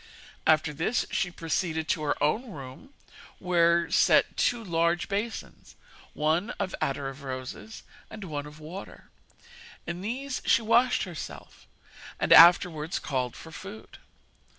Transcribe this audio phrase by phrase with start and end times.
[0.47, 2.91] After this she proceeded to her own room
[3.37, 5.75] where were set two large basins,
[6.15, 9.11] one of attar of roses and one of water;
[9.85, 11.67] in these she washed herself,
[12.19, 13.99] and afterwards called for food.